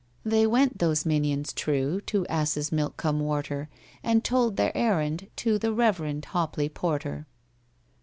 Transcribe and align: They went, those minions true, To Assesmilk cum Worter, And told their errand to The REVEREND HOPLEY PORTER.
They 0.25 0.47
went, 0.47 0.79
those 0.79 1.05
minions 1.05 1.53
true, 1.53 2.01
To 2.07 2.25
Assesmilk 2.27 2.97
cum 2.97 3.19
Worter, 3.19 3.69
And 4.01 4.23
told 4.23 4.55
their 4.57 4.75
errand 4.75 5.27
to 5.35 5.59
The 5.59 5.71
REVEREND 5.71 6.25
HOPLEY 6.25 6.69
PORTER. 6.69 7.27